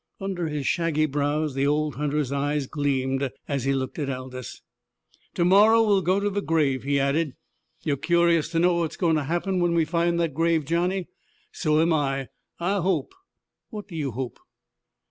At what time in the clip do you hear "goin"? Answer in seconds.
8.97-9.15